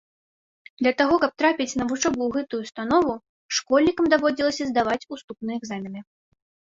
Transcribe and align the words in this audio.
Для 0.79 0.93
таго, 1.01 1.15
каб 1.23 1.31
трапіць 1.41 1.77
на 1.81 1.85
вучобу 1.91 2.17
ў 2.25 2.31
гэтую 2.37 2.59
ўстанову, 2.63 3.13
школьнікам 3.59 4.05
даводзілася 4.15 4.63
здаваць 4.71 5.01
уступныя 5.17 5.55
экзамены. 5.63 5.99